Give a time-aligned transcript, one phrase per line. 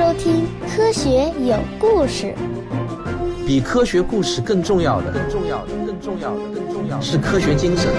[0.00, 2.34] 收听《科学有故事》。
[3.46, 7.92] 比科学故事更重要的，更重要的，更重要的，更重要的是科学精神。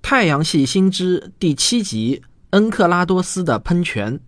[0.00, 4.20] 太阳系新知第七集：恩克拉多斯的喷泉。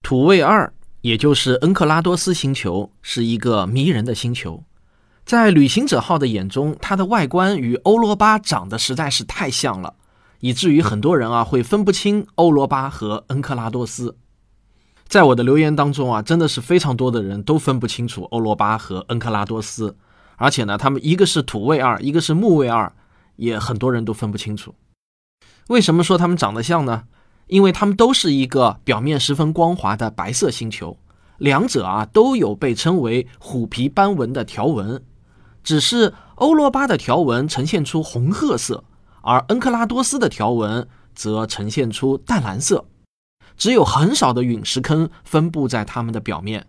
[0.00, 4.62] 土卫二，也就是恩克拉多斯星球，是一个迷人的星球。
[5.26, 9.96] 在旅行者号的眼中，它的外观与欧罗巴长得实在是太像了，
[10.40, 14.16] 以至于很多人啊会分不清欧罗巴和恩克拉多斯。
[15.06, 19.96] 在我的留言当中啊，真的是非常多的人都分不清楚欧罗巴和恩克拉多斯，
[20.36, 22.92] 而且呢，他们一个是土卫二，一个是木卫二，
[23.36, 24.74] 也很多人都分不清楚。
[25.68, 27.04] 为什么说他们长得像呢？
[27.48, 30.96] 因为他们都是一个表面十分光滑的白色星球，
[31.38, 35.02] 两者啊都有被称为虎皮斑纹的条纹。
[35.64, 38.84] 只是欧罗巴的条纹呈现出红褐色，
[39.22, 42.86] 而恩克拉多斯的条纹则呈现出淡蓝色。
[43.56, 46.66] 只有很少的陨石坑分布在它们的表面。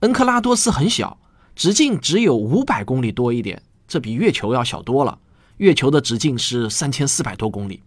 [0.00, 1.18] 恩克拉多斯很小，
[1.54, 5.18] 直径只有五百公里多一点，这比月球要小多了。
[5.58, 7.82] 月球的直径是三千四百多公里，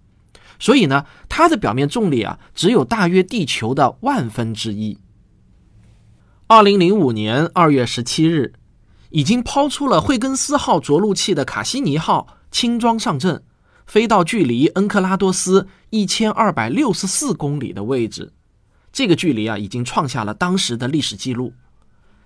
[0.59, 4.97] 所以呢，它的表面重力啊只有大约地球的万分之一。
[6.47, 8.53] 二零零五年二月十七日。
[9.11, 13.43] 已经抛出了惠更斯号着陆器的卡西尼号轻装上阵，
[13.89, 18.31] 飞到距离恩克拉多斯一千二百六十四公里的位置。
[18.93, 21.53] 这个距离啊，已经创下了当时的历史记录。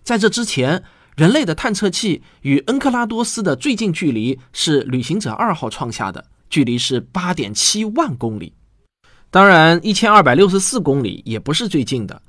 [0.03, 0.83] 在这之前，
[1.15, 8.51] 人类的探测器与恩克拉多斯的最近距离是旅行者二号创下的，距离是八点七万公里。
[9.31, 12.21] 当然，一千二百六十四公里也不是最近的。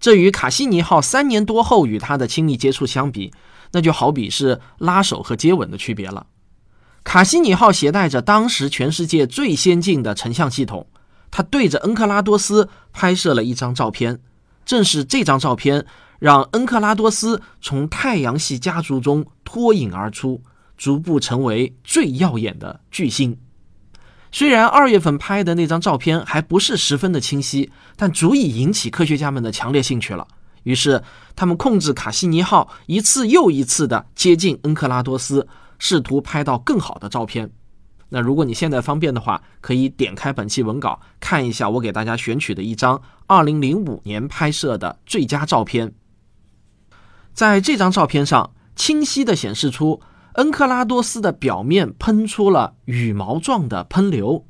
[0.00, 3.34] 这与卡西尼号三年多后与它的亲密接触相比。
[3.74, 6.26] 那就好比是拉手和接吻的区别了。
[7.04, 10.86] 卡西尼号携带着当时全世界最先进的成像系统，
[11.30, 14.20] 它对着恩克拉多斯拍摄了一张照片。
[14.64, 15.84] 正是这张照片，
[16.20, 20.40] 让恩克拉多斯从太阳系家族中脱颖而出，
[20.78, 23.36] 逐步成为最耀眼的巨星。
[24.30, 30.26] 虽然二月份拍的那张照片还不是十分的清晰，但足以引起科学家们的强烈兴趣了。
[30.62, 31.02] 于是，
[31.34, 35.46] 他们控制卡西尼号一次又一次地接近恩克拉多斯，
[35.84, 37.50] 试图拍到更好的照片。
[38.10, 45.92] 那如果你现在方便的话，可以点开本期文稿看一下我给大家选取的一张2005年拍摄的最佳照片。
[47.34, 50.00] 在这张照片上，清晰地显示出
[50.34, 54.46] 恩克拉多斯的表面喷出了羽毛状的喷流，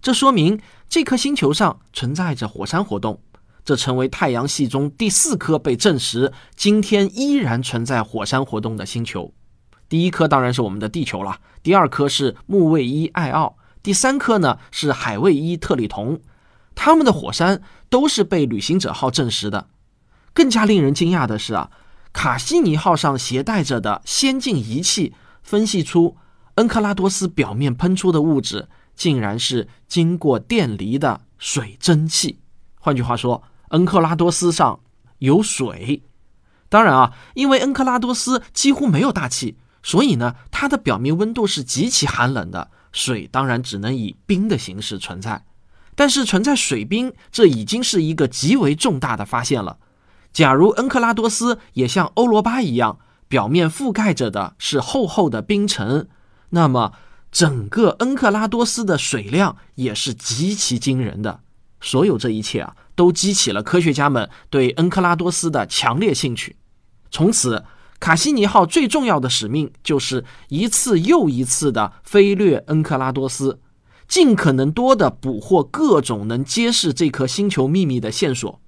[0.00, 0.58] 这说明
[0.88, 3.20] 这颗星球上存在着火山活动。
[3.62, 9.34] 这成为太阳系中第四颗被证实今天依然存在火山活动的星球。
[9.90, 16.20] 第一颗当然是我们的地球了，第二颗是木卫一艾奥，第三颗呢是海卫一特里同。
[16.76, 19.66] 他们的火山都是被旅行者号证实的。
[20.32, 21.70] 更加令人惊讶的是啊，
[22.12, 25.12] 卡西尼号上携带着的先进仪器
[25.42, 26.16] 分析出，
[26.54, 32.38] 恩克拉多斯表面喷出的物质竟然是经过电离的水蒸气。
[32.78, 34.78] 换句话说，恩克拉多斯上
[35.18, 36.04] 有水。
[36.68, 42.70] 当然啊，因为恩克拉多斯几乎没有大气，所以呢，它的表面温度是极其寒冷的。
[42.92, 45.44] 水当然只能以冰的形式存在。
[45.94, 49.78] 但是存在水冰，这已经是一个极为重大的发现了。
[50.32, 52.98] 假如恩克拉多斯也像欧罗巴一样，
[53.28, 56.08] 表面覆盖着的是厚厚的冰层，
[56.50, 56.92] 那么
[57.30, 61.40] 整个恩克拉多斯的水量也是极其惊人的。
[61.80, 66.56] 所有这一切啊，都激起了科学家们对恩克拉多斯的强烈兴趣。
[67.10, 67.64] 从此，
[68.00, 73.60] 卡西尼号最重要的使命就是一次又一次的飞掠恩克拉多斯，
[74.08, 78.58] 尽可能多的捕获各种能揭示这颗星球秘密的线索。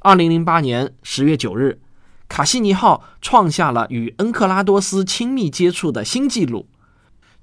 [0.00, 1.80] 二零零八年十月九日，
[2.28, 6.66] 卡西尼号创下了与恩克拉多斯亲密接触的新纪录，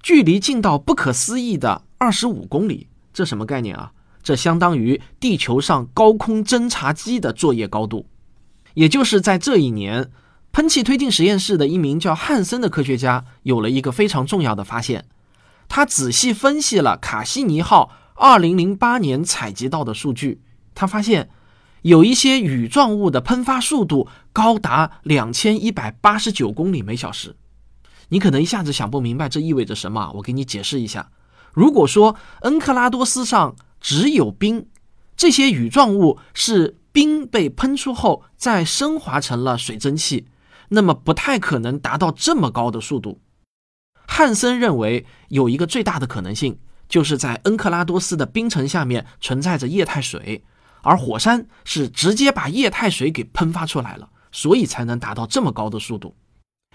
[0.03, 2.88] 距离近到不可思议的二十五公里。
[3.13, 3.94] 这什么概念啊？
[4.21, 8.06] 这相当于地球上高空侦察机的作业高度，
[8.73, 10.12] 也就是在这一年，
[10.55, 15.03] 喷气推进实验室的一名叫汉森的科学家有了一个非常重要的发现。
[15.67, 20.39] 他仔细分析了卡西尼号2008年采集到的数据，
[20.73, 21.29] 他发现
[21.81, 27.35] 有一些羽状物的喷发速度高达2189公里每小时。
[28.07, 31.11] 你可能一下子想不明白这意味着什么，我给你解释一下。
[31.51, 34.67] 如果说恩克拉多斯上只有冰，
[35.17, 40.27] 这些羽状物是冰被喷出后再升华成了水蒸气，
[40.69, 43.21] 那么不太可能达到这么高的速度。
[44.07, 50.44] 汉森认为有一个最大的可能性，就是在恩克拉多斯的冰层下面存在着液态水，
[50.83, 56.15] 而火山是直接把液态水给喷发出来了，所以才能达到这么高的速度。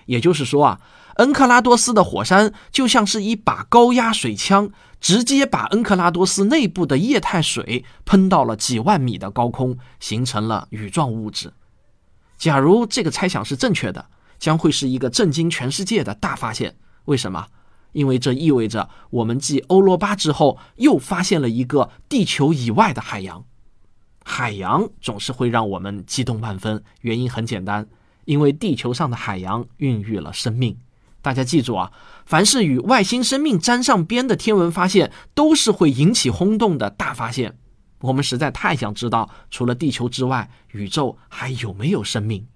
[0.07, 0.81] 也就是说啊，
[1.17, 4.71] 恩克拉多斯的火山就像是一把高压水枪，
[5.01, 11.53] 直接把恩克拉多斯内部的液态水喷到了几万米的高空，形成了羽状物质。
[12.41, 14.07] 假如这个猜想是正确的，
[14.39, 16.75] 将会是一个震惊全世界的大发现。
[17.05, 17.47] 为什么？
[17.93, 23.45] 因为这意味着我们继欧罗巴之后，又发现了一个地球以外的海洋。
[24.25, 27.87] 海洋总是会让我们激动万分，原因很简单。
[28.25, 30.79] 因为地球上的海洋孕育了生命，
[31.21, 31.93] 大家记住啊，
[32.25, 37.59] 凡是与外星生命沾上边的天文发现，都是会引起轰动的大发现。
[38.01, 42.47] 我们实在太想知道，除了地球之外，宇宙还有没有生命。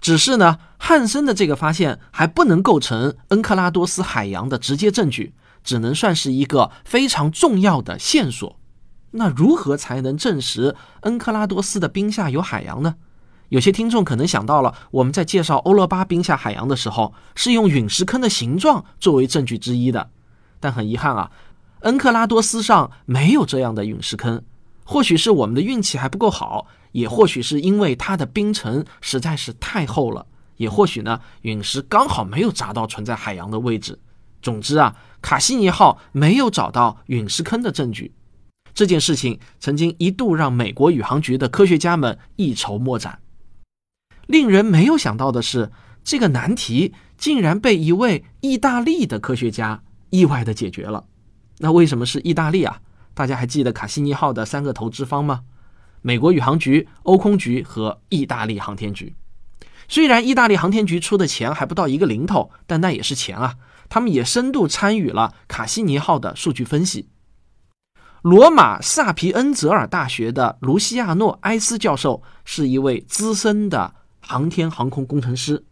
[0.00, 8.58] 只是呢，汉森的这个发现还不能构成恩克拉多斯海洋的直接证据，只能算是一个非常重要的线索。
[9.12, 12.96] 那如何才能证实恩克拉多斯的冰下有海洋呢？
[13.50, 20.10] 有些听众可能想到了，我们在介绍欧罗巴冰下海洋的时候，是用陨石坑的形状作为证据之一的。
[20.58, 21.30] 但很遗憾啊，
[21.82, 24.42] 恩克拉多斯上没有这样的陨石坑。
[24.84, 30.26] 或许是我们的运气还不够好，也或许是因为它的冰层实在是太厚了，
[30.56, 33.98] 也或许呢，陨石刚好没有砸到存在海洋的位置。
[34.42, 38.12] 总之啊，卡西尼号没有找到陨石坑的证据。
[38.74, 43.20] 这件事情曾经一度让美国宇航局的科学家们一筹莫展。
[44.26, 45.70] 令人没有想到的是，
[46.02, 51.04] 这个难题竟然被一位意大利的科学家意外的解决了。
[51.62, 52.80] 那为什么是意大利啊？
[53.14, 55.44] 大家还记得卡西尼号的三个投资方吗？
[56.02, 59.14] 美国宇航局、欧空局和意大利航天局。
[59.88, 63.54] 虽然意大利航天局出的钱还不到一个零头，但那也是钱啊。
[63.88, 67.08] 他们也深度参与了卡西尼号的数据分析。
[68.22, 73.94] 罗马萨皮恩泽尔大学的卢西亚诺埃斯教授是一位资深的。
[74.24, 75.64] 航天航空工程师，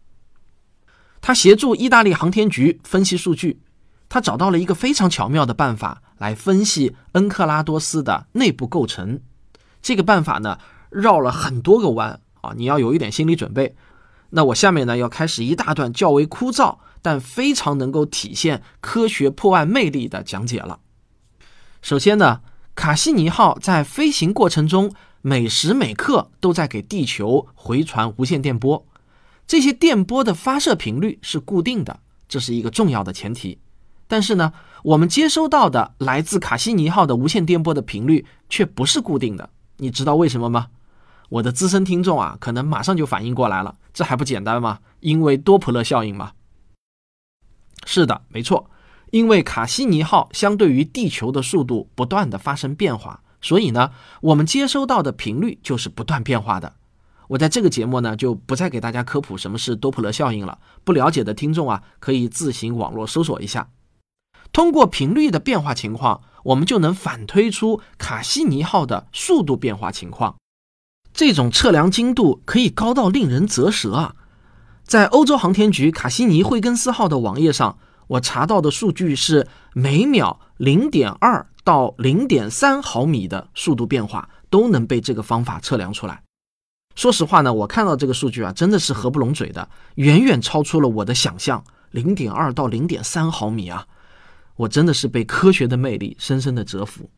[1.21, 3.61] 他协助意大利航天局分析数据，
[4.11, 9.21] 他找到了一个非常巧妙的办法来分析恩克拉多斯的内部构成。
[9.81, 10.59] 这个办法呢，
[10.89, 13.73] 绕了很多个弯啊，你要有一点心理准备。
[14.31, 20.81] 那我下面呢，要开始一大段较为枯燥，但非常能够体现科学破案魅力的讲解了。
[21.81, 22.41] 首先呢，
[22.75, 24.93] 卡西尼号在飞行过程中。
[25.23, 28.87] 每时每刻都在给地球回传无线电波，
[29.45, 33.59] 这些电波的发射频率是固定的，这是一个重要的前提。
[34.11, 34.51] 但是呢，
[34.83, 39.49] 我们接收到的来自卡西尼号的无线电波的频率却不是固定的。
[39.77, 40.67] 你知道为什么吗？
[41.29, 44.79] 我的资深听众啊，可能马上就反应过来了，这还不简单吗？
[44.99, 46.33] 因为多普勒效应嘛。
[47.85, 48.69] 是的，没错，
[49.11, 53.23] 因为卡西尼号相对于地球的速度不断的发生变化。
[53.41, 56.73] 所以呢，我们接收到的频率就是不断变化的。
[57.29, 60.59] 我在这个节目呢，就不再给大家科普什么是多普勒效应了。
[60.83, 63.69] 不了解的听众啊，可以自行网络搜索一下。
[64.51, 70.35] 通过频率的变化情况，我们就能反推出卡西尼号的速度变化情况。
[71.13, 74.15] 这种测量精度可以高到令人啧舌啊！
[74.83, 77.77] 在欧洲航天局卡西尼惠更斯号的网页上，
[78.07, 81.47] 我查到的数据是每秒零点二。
[81.63, 86.23] 到零点三毫米的速度变化都能被这个方法测量出来。
[86.95, 91.63] 说实话呢，我看到这个数据啊，真的是合不拢嘴的，远远超出了我的想象。
[91.91, 93.85] 零点二到零点三毫米啊，
[94.55, 97.09] 我真的是被科学的魅力深深的折服。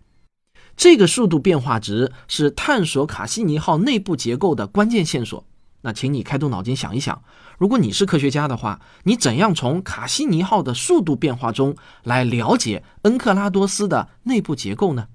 [0.75, 5.45] 这个速度变化值是探索卡西尼号内部结构的关键线索。
[5.81, 7.21] 那请你开动脑筋想一想，
[7.57, 15.07] 如果你是科学家的话，你怎样从卡西尼号的速度变化中来了解恩克拉多斯的内部结构呢？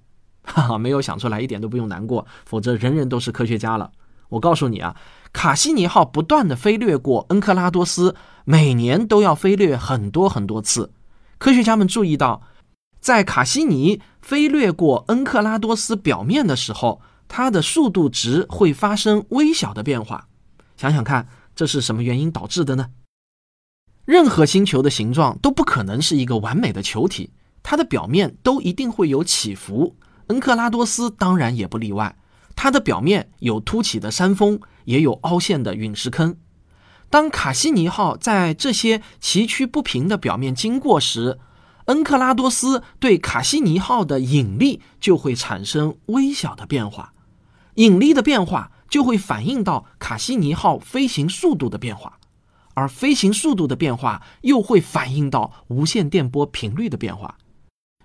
[0.43, 3.91] 哈哈，没有想出来，一点都不用难过，否则人人都是科学家了。
[4.29, 4.95] 我告诉你啊，
[5.33, 10.93] 卡西尼号不断的飞掠过恩克拉多斯，每年都要飞掠很多很多次。
[11.39, 12.43] 科学家们注意到，
[13.01, 20.29] 在卡西尼飞掠过恩克拉多斯表面的时候，它的速度值会发生微小的变化。
[20.77, 22.91] 想想看，这是什么原因导致的呢？
[24.05, 27.31] 任何星球的形状都不可能是一个完美的球体，
[27.63, 29.97] 它的表面都一定会有起伏。
[30.29, 32.17] 恩克拉多斯当然也不例外，
[32.57, 36.37] 它的表面有凸起的山峰，也有凹陷的陨石坑。
[37.11, 41.39] 当卡西尼号在这些崎岖不平的表面经过时，
[41.87, 47.13] 恩克拉多斯对卡西尼号的引力就会产生微小的变化，
[47.75, 48.73] 引力的变化。
[48.89, 52.19] 就会反映到卡西尼号飞行速度的变化，
[52.73, 57.37] 而飞行速度的变化又会反映到无线电波频率的变化。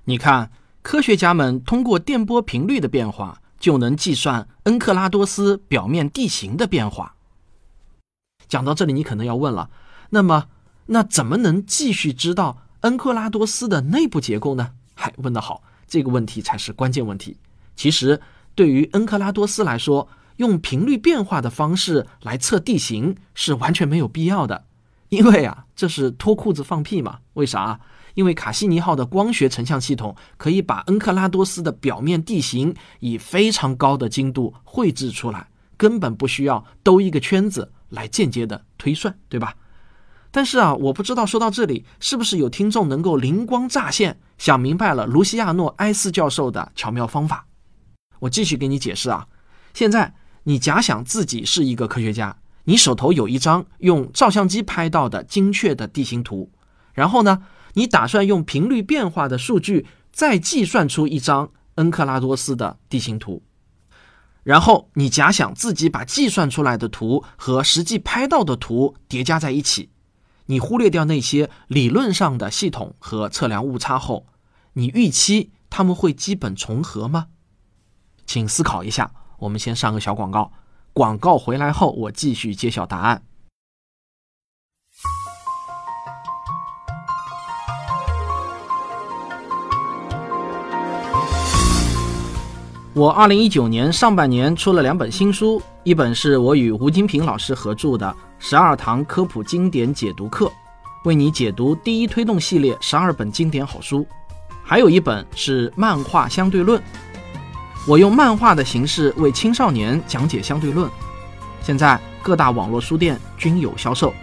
[0.04, 7.16] 你看，科学家们通过电波频率的变化，就能计算恩克拉多斯表面地形的变化。
[8.54, 9.72] 讲到这里，你可能要问了：
[10.12, 10.46] 那么，
[10.86, 14.74] 那怎么能继续知道恩克拉多斯的内部结构呢？
[14.94, 17.36] 嗨，问得好，这个问题才是关键问题。
[17.76, 18.22] 其实，
[18.54, 24.66] 对于恩克拉多斯来说，用频率变化的方式来测地形是完全没有必要的，
[25.10, 27.22] 因为啊，这是脱裤子放屁嘛。
[27.34, 27.80] 为啥？
[28.14, 39.56] 因为卡西尼号的光学成像系统可以把恩克拉多斯的表面地形以非常高的精度绘制出来，根本不需要兜一个圈子来间接的推算，对吧？
[40.32, 47.46] 但是啊，我不知道说到这里，是不是有听众能够灵光乍现，想明白了卢西亚诺埃斯教授的巧妙方法？
[48.20, 49.28] 我继续给你解释啊。
[49.76, 56.52] 现在你假想自己是一个科学家，你手头有一张用照相机拍到的精确的地形图，
[56.94, 63.44] 然后呢，你打算用频率变化的数据再计算出一张恩克拉多斯的地形图，
[64.44, 69.90] 然后你假想自己把计算出来的图和实际拍到的图叠加在一起。
[70.48, 74.28] 你忽略掉那些理论上的系统和测量误差后，
[74.74, 77.28] 你预期他们会基本重合吗？
[78.26, 79.12] 请思考一下。
[79.40, 80.52] 我们先上个小广告，
[80.94, 83.24] 广告回来后我继续揭晓答案。
[92.96, 98.16] 我二零一九年上半年出了两本新书，一本是我与吴金平老师合著的。
[98.38, 100.52] 十二堂科普经典解读课，
[101.04, 104.06] 为你解读第一推动系列十二本经典好书，
[104.64, 106.80] 还有一本是漫画相对论。
[107.88, 110.88] 我用漫画的形式为青少年讲解相对论，
[111.64, 114.14] 现在各大网络书店均有销售。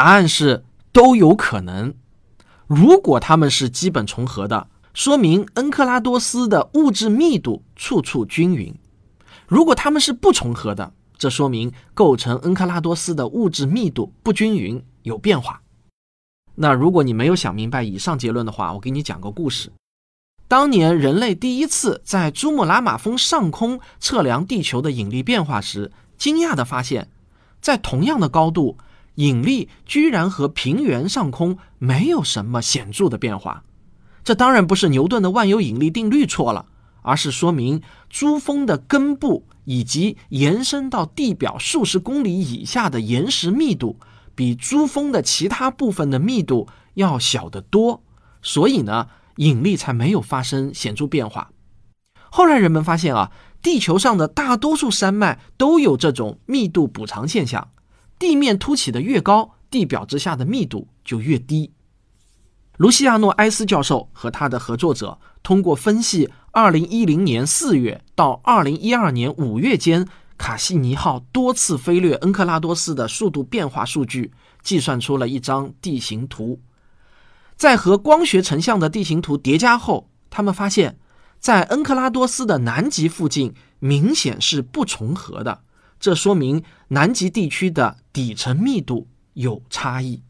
[0.00, 0.64] 答案是。
[0.92, 1.94] 都有可能。
[2.66, 8.74] 如果它们是基本重合的，说明恩克拉多斯的物质密度处处均匀；
[9.46, 15.60] 如果它们是不重合的，这说明构成恩克拉多斯的物质密度不均匀，有变化。
[16.56, 19.70] 那如果你没有想明白以上结论的话，我给你讲个故事：
[20.48, 27.08] 当年人类第一次在珠穆朗玛峰上空测量地球的引力变化时，惊讶地发现，
[27.60, 28.76] 在同样的高度。
[29.16, 33.64] 引力居然和平原上空没有什么显著的变化，
[34.24, 36.66] 这当然不是牛顿的万有引力定律错了，
[37.02, 43.98] 而是说明珠峰的根部以及延伸到地表数十公里以下的岩石密度
[44.34, 48.02] 比珠峰的其他部分的密度要小得多，
[48.40, 51.50] 所以呢，引力才没有发生显著变化。
[52.30, 57.68] 后来人们发现啊，地球上的大多数山脉都有这种密度补偿现象。
[58.20, 61.72] 地面凸起的越高，地表之下的密度就越低。
[62.76, 76.60] 卢西亚诺埃斯教授和他的合作者通过分析2010年4月到2012年5月间卡西尼号多次飞掠恩克拉多斯的速度变化数据，计算出了一张地形图。
[77.56, 80.98] 在和光学成像的地形图叠加后，他们发现，
[81.38, 85.62] 在恩克拉多斯的南极附近明显是不重合的。
[86.00, 90.22] 这说明南极地区的底层密度有差异。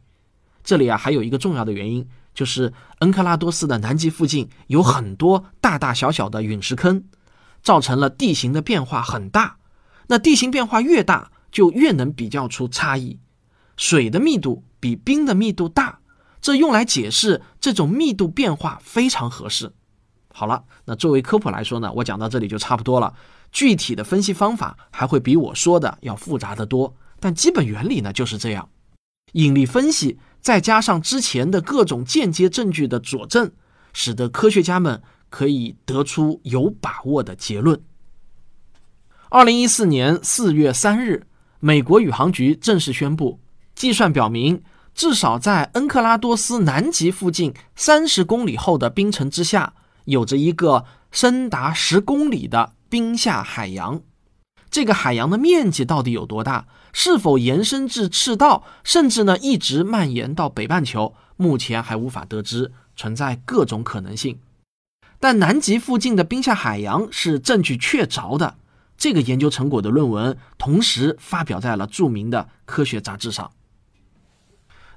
[0.63, 7.05] 这里啊，还有一个重要的原因，就是恩克拉多斯的南极附近有很多大大小小的陨石坑，
[7.63, 9.57] 造成了地形的变化很大。
[10.07, 13.17] 那地形变化越大，就越能比较出差异。
[13.77, 15.99] 水的密度比冰的密度大，
[16.41, 19.71] 这用来解释这种密度变化非常合适。
[20.33, 23.13] 好了，那作为科普来说呢，我讲到这里就差不多了。
[23.51, 28.69] 具体的分析方法还会比我说的要复杂的多，但基本原理呢就是这样。
[29.33, 33.51] 引力分析再加上之前的各种间接证据的佐证，
[33.93, 37.81] 使得科学家们可以得出有把握的结论。
[39.29, 41.25] 二零一四年四月三日，
[41.59, 43.39] 美国宇航局正式宣布，
[43.75, 44.61] 计算表明，
[44.93, 49.73] 至少在恩克拉多斯南极附近三十公里厚的冰层之下，
[50.05, 52.73] 有着一个深达十公里的。
[52.91, 54.01] 冰下海洋，
[54.69, 56.67] 这个海洋的面积到底有多大？
[56.91, 61.15] 是否延伸至赤道，甚至呢一直蔓延到北半球？
[61.37, 64.39] 目前还无法得知，存在各种可能性。
[65.21, 68.57] 但南极附近的冰下海洋是证据确凿的。
[68.97, 73.51] 这个研究成果的论文同时发表在了著名的科学杂志上。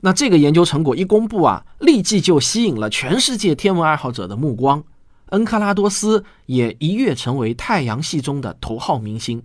[0.01, 4.83] 那这个研究成果一公布啊，立即就吸引了全世界天文爱好者的目光。
[5.31, 9.43] 恩克拉多斯也一跃成为太阳系中的头号明星。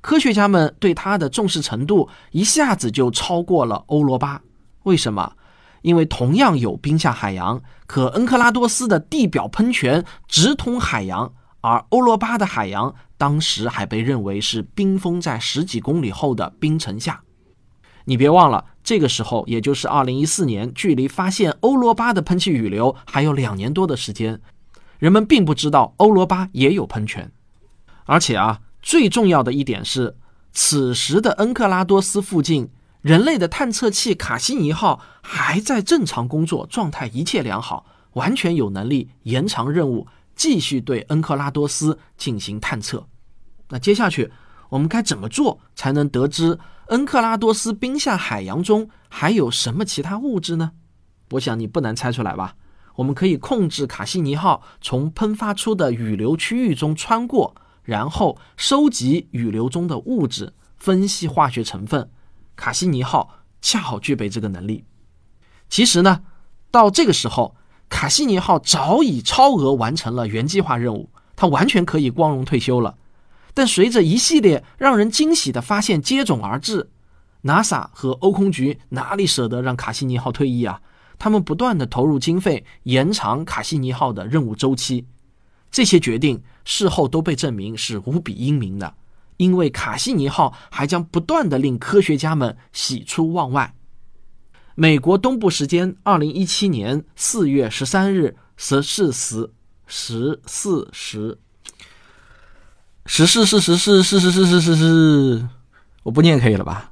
[0.00, 4.40] 科学家们对他的重视程度一下子就超过了欧罗巴。
[4.84, 5.34] 为什么？
[5.82, 17.22] 因为同样有冰下海洋，可恩克拉多斯的地表喷泉直通海洋，而欧罗巴的海洋当时还被认为是冰封在十几公里后的冰层下。
[18.04, 24.40] 你别忘了，这个时候也就是二零一四年，距离发现欧罗巴的喷气雨流还有两年多的时间，
[25.00, 27.32] 人们并不知道欧罗巴也有喷泉。
[28.04, 30.16] 而且啊，最重要的一点是，
[30.52, 32.70] 此时的恩克拉多斯附近。
[33.02, 43.06] 人类的探测器卡西尼号还在正常工作，状态一切良好，完全有能力延长任务，继续对恩克拉多斯进行探测。
[43.70, 44.30] 那接下去
[44.68, 50.72] 我们该怎么做才能得知恩克拉多斯冰下海洋中还有什么其他物质呢？
[51.30, 52.54] 我想你不难猜出来吧。
[52.96, 62.10] 我们可以控制卡西尼号从喷发出的雨流区域中穿过，然后收集雨流中的物质，分析化学成分。
[62.56, 64.84] 卡西尼号恰好具备这个能力。
[65.68, 66.22] 其实呢，
[66.70, 67.56] 到这个时候，
[67.88, 72.96] 卡西尼号早已超额完成了原计划任务，它完全可以光荣退休了。
[73.54, 76.90] 但随着一系列让人惊喜的发现接踵而至
[77.42, 80.82] ，NASA 和欧空局哪里舍得让卡西尼号退役啊？
[81.20, 85.06] 他们不断的投入经费，延长卡西尼号的任务周期。
[85.70, 88.94] 这些决定事后都被证明是无比英明的。
[89.36, 93.74] 因为卡西尼号还将不断的令科学家们喜出望外。
[94.74, 99.50] 美国东部时间二零一七年四月十三日十四时
[99.86, 101.38] 十四时
[103.04, 105.48] 十四是十四是十四是十四，
[106.02, 106.89] 我不念可以了吧？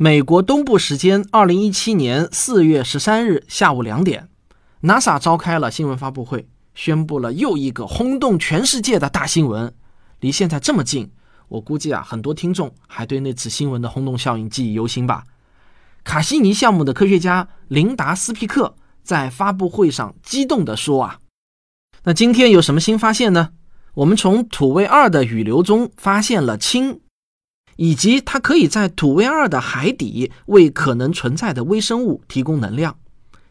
[0.00, 4.28] 美国东部时间二零一七年四月十三日下午两点
[4.82, 9.74] ，NASA 召开了新闻发布会，宣布了又一个轰动全世界的大新闻。
[10.20, 11.10] 离现在这么近，
[11.48, 15.24] 我估计啊，很多听众还对那次新闻的轰动效应记忆犹新吧。
[16.04, 21.18] 卡西尼项目的科学家琳达斯皮克在发布会上激动地说：“啊，
[22.04, 23.50] 那今天有什么新发现呢？
[23.94, 27.00] 我们从土卫二的雨流中发现了氢，
[27.78, 32.98] 以及它可以在土卫二的海底为可能存在的微生物提供能量。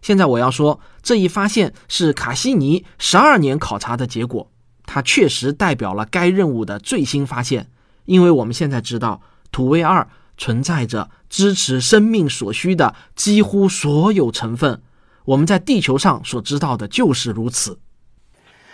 [0.02, 4.52] 现在我要说，这一发现是卡西尼十二年考察的结果。”
[4.86, 7.70] 它确实代表了该任务的最新发现，
[8.06, 14.82] 因为我们现在知道土卫二存在着支持生命所需的几乎所有成分。
[15.26, 17.80] 我们在地球上所知道的就是如此。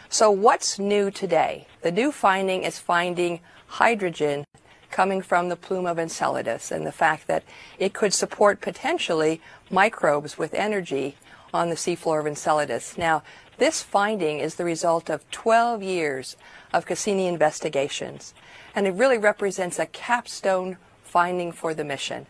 [0.09, 1.61] So what's new today?
[1.81, 4.43] The new finding is finding hydrogen
[4.92, 7.44] coming from the plume of Enceladus and the fact that
[7.78, 9.40] it could support potentially
[9.70, 11.16] microbes with energy
[11.52, 12.96] on the seafloor of Enceladus.
[12.96, 13.22] Now,
[13.58, 16.36] this finding is the result of 12 years
[16.72, 18.34] of Cassini investigations,
[18.74, 22.26] and it really represents a capstone finding for the mission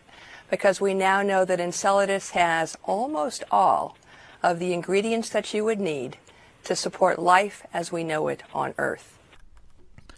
[0.49, 3.95] because we now know that Enceladus has almost all
[4.41, 6.17] of the ingredients that you would need
[6.63, 9.15] to support life as we know it on Earth.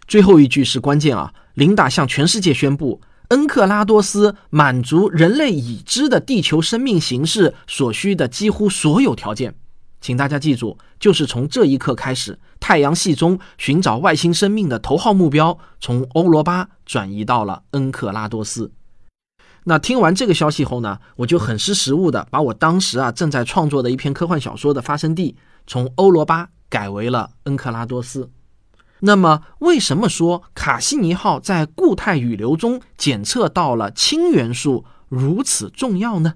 [0.08, 1.32] 最后一句是关键啊！
[1.57, 9.55] 琳达向全世界宣布，恩克拉多斯满足人类已知的地球生命形式所需的几乎所有条件。
[9.99, 18.71] 请大家记住，就是从这一刻开始，太阳系中寻找外星生命的头号目标从欧罗巴转移到了恩克拉多斯。
[19.63, 28.29] 那听完这个消息后呢，我就很识时务的把我当时啊正在创作的一篇科幻小说的发生地从欧罗巴改为了恩克拉多斯。
[29.01, 36.35] 那么，为什么说卡西尼号在固态雨流中检测到了氢元素如此重要呢？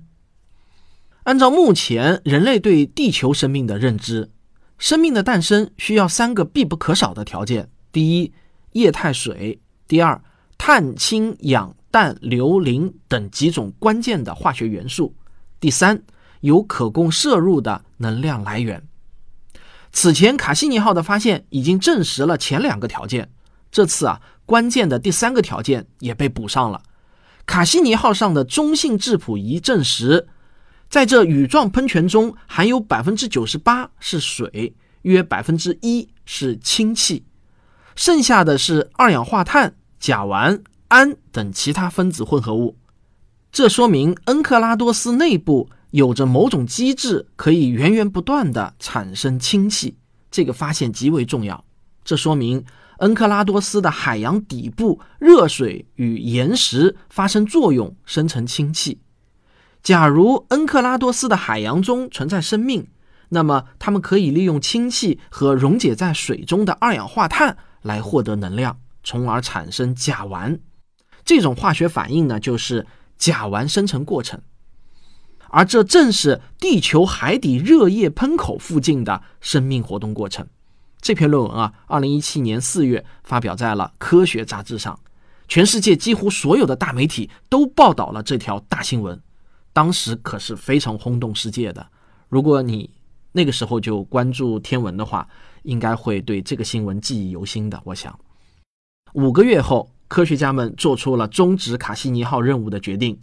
[1.24, 4.32] 按照目前人类对地球生命的认知，
[4.78, 8.34] 生命的诞生需要三个必不可少的条件：第一，
[8.72, 10.24] 液态水；第二，
[10.58, 15.14] 碳、氢、氧、氮、硫、磷等几种关键的化学元素；
[15.60, 16.02] 第三，
[16.40, 18.84] 有可供摄入的能量来源。
[19.92, 23.30] 此前卡西尼号的发现已经证实了前两个条件，
[23.72, 26.82] 这次啊，关键的第三个条件也被补上了。
[27.46, 30.28] 卡西尼号上的中性质谱仪证实。
[30.90, 37.24] 在这羽状喷泉中，含有百分之九十八是水，约百分之一是氢气，
[37.96, 42.76] 剩下的是二氧化碳、甲烷、氨等其他分子混合物。
[43.54, 49.98] 这说明恩克拉多斯内部有着某种机制，可以源源不断的产生氢气。
[50.30, 51.64] 这个发现极为重要。
[52.04, 52.66] 这说明
[52.98, 59.00] 恩克拉多斯的海洋底部热水与岩石发生作用，生成氢气。
[59.84, 62.88] 假如恩克拉多斯的海洋中存在生命，
[63.30, 70.60] 那么它们可以利用氢气和溶解在水中的二氧化碳来获得能量，从而产生甲烷。
[71.26, 72.86] 这种化学反应呢，就是
[73.18, 74.40] 甲烷生成过程。
[75.52, 80.48] 而这正是地球海底热液喷口附近的生命活动过程。
[81.02, 85.00] 这篇论文啊，二零一七年四月发表在了《科学》杂志上，
[85.48, 89.20] 全世界几乎所有的大媒体都报道了这条大新闻，
[89.74, 91.86] 当时可是非常轰动世界的。
[92.30, 92.90] 如果你
[93.34, 95.28] 那个时候就关注天文的话，
[95.64, 97.82] 应该会对这个新闻记忆犹新的。
[97.84, 98.18] 我想，
[99.14, 103.18] 五个月后，科学家们做出了终止卡西尼号任务的决定。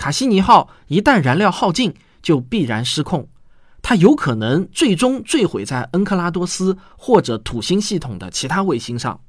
[0.00, 3.28] 卡西尼号一旦燃料耗尽，就必然失控，
[3.82, 9.20] 它有可能最终坠毁在恩克拉多斯或者土星系统的其他卫星上。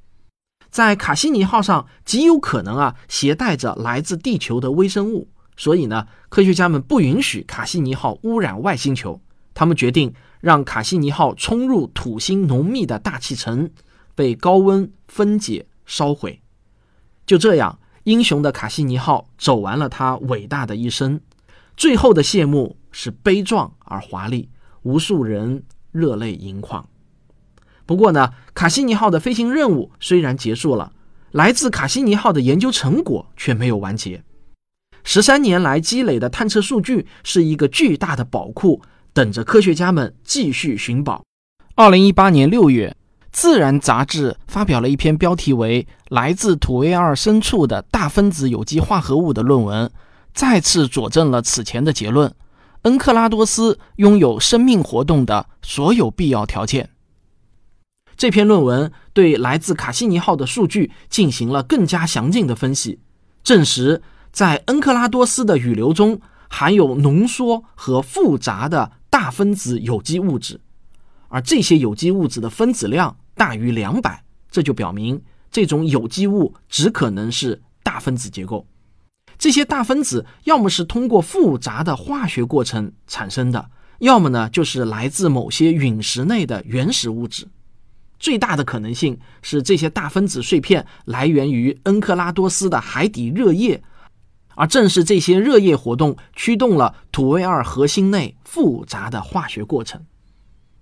[0.70, 9.20] 在卡西尼号上极有可能啊携带着来自地球的微生物，所以呢，科学家们不允许卡西尼号污染外星球。
[9.54, 13.70] 他们决定让卡西尼号冲入土星浓密的大气层，
[14.16, 16.42] 被高温分解烧毁。
[17.26, 17.78] 就这样。
[18.04, 21.20] 英雄的卡西尼号走完了他伟大的一生，
[21.78, 24.50] 最后的谢幕是悲壮而华丽，
[24.82, 26.88] 无数人热泪盈眶。
[27.86, 30.94] 不过呢，卡西尼号的飞行任务虽然结束了，
[31.32, 34.24] 来自卡西尼号的研究成果却没有完结。
[35.04, 38.82] 十三年来积累的探测数据是一个巨大的宝库，
[39.14, 41.24] 等着科学家们继续寻宝。
[41.76, 42.96] 二零一八年六月。
[43.32, 49.90] 《自然》杂志发表了一篇标题为《来自土卫二深处的大分子有机化合物》的论文，
[50.34, 52.34] 再次佐证了此前的结论：
[52.82, 56.90] 恩克拉多斯拥有生命活动的所有必要条件。
[58.18, 63.00] 这篇论文对来自卡西尼号的数据进行了更加详尽的分析，
[63.44, 70.60] 证实在恩克拉多斯的雨流中含有浓缩和复杂的大分子有机物质，
[71.30, 73.16] 而这些有机物质的分子量。
[73.42, 78.68] 大于两百，这就表明这种有机物只可能是大分子结构。
[79.40, 87.48] 这些大分子要么是通过复杂的化学过程产生的，要么呢就是来自某些陨石内的原始物质。
[88.20, 93.82] 最大的可能性是这些大分子碎片来源于恩克拉多斯的海底热液，
[94.54, 100.00] 而正是这些热液活动驱动了土卫二核心内复杂的化学过程。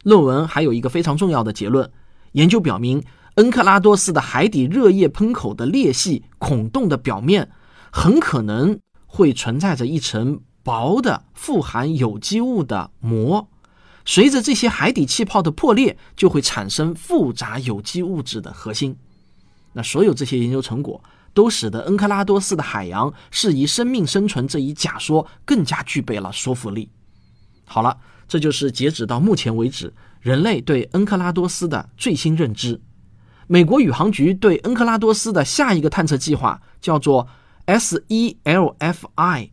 [0.03, 1.89] 论文还有一个非常重要的结论。
[2.33, 3.03] 研究表明，
[3.35, 7.49] 恩克拉多斯的海底热液喷口的裂隙孔洞的表面，
[7.91, 13.47] 很可能会存在着一层薄的富含有机物的膜。
[14.05, 18.97] 随着这些海底气泡的破裂，就会产生复杂有机物质的核心。
[19.73, 26.89] 那所有这些研究成果，都使得恩克拉多斯的海洋适宜生命生存这一假说更加具备了说服力。
[27.65, 29.93] 好了，这就是截止到目前为止。
[30.19, 32.81] 人类对恩克拉多斯的最新认知，
[33.47, 37.25] 美国宇航局对恩克拉多斯的下一个探测计划叫做
[37.67, 39.51] SELFI，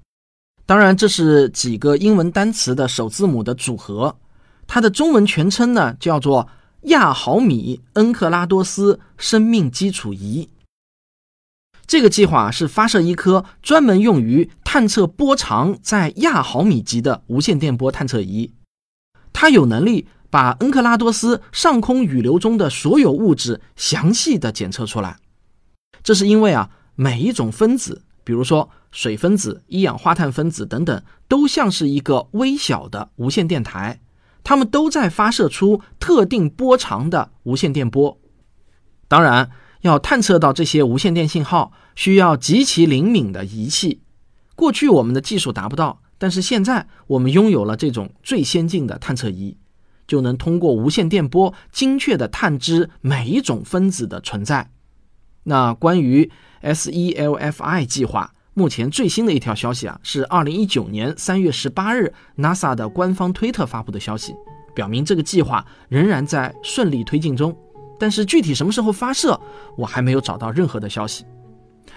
[0.66, 4.18] 当然这是几个英文单词的首字母的组合，
[4.66, 6.48] 它的中文全称呢叫做
[6.82, 10.48] 亚毫米恩克拉多斯生命基础仪。
[11.86, 18.52] 这个计划是发射一颗专门用于探测波长在亚毫米级的无线电波探测仪，
[19.32, 20.08] 它有能力。
[20.36, 25.16] 把恩克拉多斯上空雨流中的所有物质详细的检测出来，
[26.02, 34.02] 这是因为啊，每一种分子，比如说水分子、一氧化碳分子等等，都像是一个微小的无线电台，
[34.44, 38.18] 它们都在发射出特定波长的无线电波。
[39.08, 44.02] 当然，要探测到这些无线电信号，需要极其灵敏的仪器。
[44.54, 49.56] 过去我们的技术达不到，但是现在我们拥有了这种最先进的探测仪。
[50.06, 54.70] 就能通过无线电波精确地探知每一种分子的存在。
[55.44, 56.30] 那关于
[56.62, 64.34] SELFI 计划，目前最新的一条消息啊，是2019年3月18日 NASA 的官方推特发布的消息，
[64.74, 67.56] 表明这个计划仍然在顺利推进中。
[67.98, 69.40] 但是具体什么时候发射，
[69.76, 71.24] 我还没有找到任何的消息。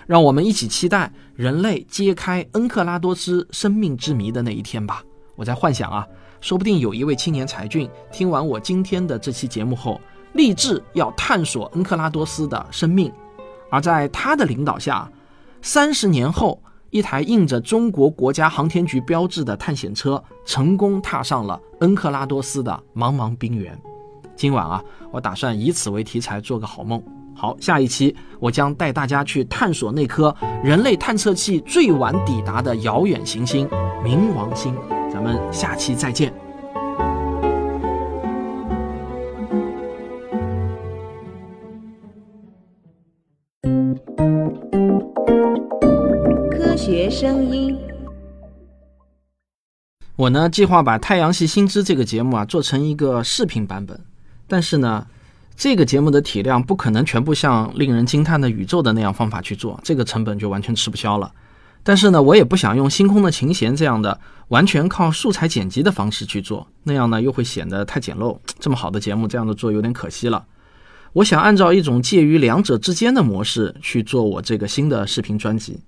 [0.06, 5.04] 让我们一起期待人类揭开恩克拉多斯生命之谜的那一天吧。
[5.36, 6.08] 我在幻想啊。
[6.42, 10.00] 说不定有一位青年才俊听完我今天的这期节目后，
[10.34, 13.12] 立志要探索恩克拉多斯的生命，
[13.70, 15.10] 而在他的领导下，
[15.62, 23.78] 三十年后，一台印着中国国家航天局标志的探险车成功踏上了恩克拉多斯的茫茫冰原。
[24.36, 27.04] 今晚啊，我打算以此为题材做个好梦。
[27.36, 33.68] 好，下一期我将带大家去探索那颗人类探测器最晚抵达的遥远行星——
[34.04, 34.74] 冥王星。
[35.22, 36.34] 咱们下期再见。
[46.50, 47.78] 科学声音。
[50.16, 54.00] 我呢计划把太阳系新知这个节目啊做成一个视频版本，
[54.48, 55.06] 但是呢，
[55.58, 61.30] 这个节目的体量不可能全部像令人惊叹的宇宙的那样方法去做，这个成本就完全吃不消了。
[61.90, 68.38] 但是呢，我也不想用星空的琴弦这样的完全靠素材剪辑的方式去做，那样呢又会显得太简陋。
[68.60, 70.46] 这么好的节目这样的做有点可惜了。
[71.14, 75.80] 我想按照一种介于两者之间的模式去做我这个新的视频专辑。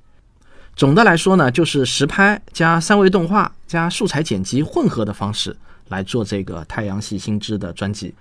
[0.75, 5.55] 总的来说呢，就是实拍加三维动画加素材剪辑混合的方式
[5.89, 8.11] 来做这个太阳系新知的专辑。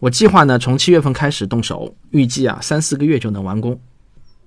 [0.00, 3.78] 我计划呢从七月份开始动手，预计啊三四个月就能完工。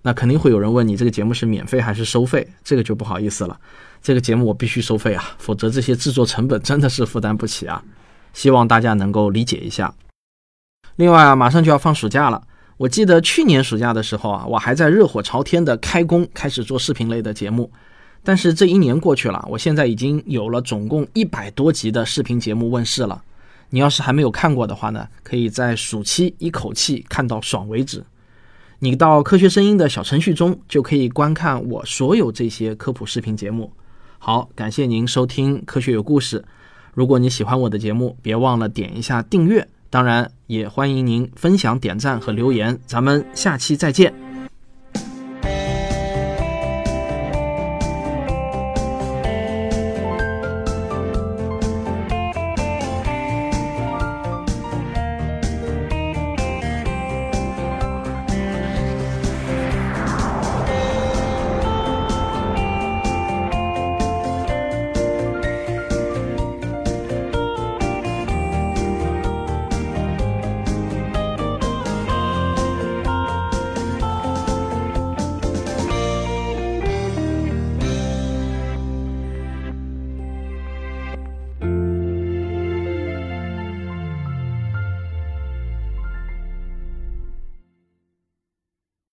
[0.05, 2.47] 那肯定会有人问你这个节目是免费还是收费？
[2.63, 3.59] 这个就不好意思了，
[4.03, 7.83] 这个节目我必须收费啊，否则这些制作成本真的是负担不起啊。
[8.31, 9.95] 希望大家能够理解一下。
[10.97, 12.43] 另外啊，马上就要放暑假了。
[12.77, 17.71] 我记得去年暑假的时候啊，我还在热火朝天的开工，开始做视频类的节目。
[18.23, 23.23] 但是这一年过去了，我现在已经有了总共一百多集的视频节目问世了。
[23.71, 28.03] 你要是还没有看过的话呢，可以在暑期一口气看到爽为止。
[28.79, 33.71] 你到科学声音的小程序中就可以观看我所有这些科普视频节目。
[34.19, 36.39] 好，感谢您收听《科学有故事》。
[36.93, 39.67] 如果你喜欢我的节目，别忘了点一下订阅。
[39.89, 42.77] 当然，也欢迎您分享、点赞和留言。
[42.85, 44.24] 咱们下期再见。